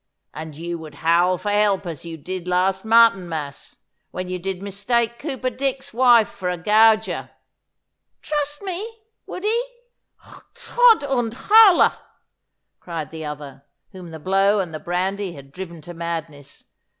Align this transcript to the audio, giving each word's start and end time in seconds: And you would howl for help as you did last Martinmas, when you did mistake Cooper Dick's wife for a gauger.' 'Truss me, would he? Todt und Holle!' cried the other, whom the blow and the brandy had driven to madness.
And 0.33 0.57
you 0.57 0.79
would 0.79 0.95
howl 1.05 1.37
for 1.37 1.51
help 1.51 1.85
as 1.85 2.03
you 2.05 2.17
did 2.17 2.47
last 2.47 2.83
Martinmas, 2.83 3.77
when 4.09 4.27
you 4.29 4.39
did 4.39 4.63
mistake 4.63 5.19
Cooper 5.19 5.51
Dick's 5.51 5.93
wife 5.93 6.27
for 6.27 6.49
a 6.49 6.57
gauger.' 6.57 7.29
'Truss 8.23 8.63
me, 8.63 9.03
would 9.27 9.43
he? 9.43 9.63
Todt 10.55 11.03
und 11.03 11.35
Holle!' 11.37 11.93
cried 12.79 13.11
the 13.11 13.25
other, 13.25 13.61
whom 13.91 14.09
the 14.09 14.17
blow 14.17 14.59
and 14.59 14.73
the 14.73 14.79
brandy 14.79 15.33
had 15.33 15.51
driven 15.51 15.81
to 15.81 15.93
madness. 15.93 16.65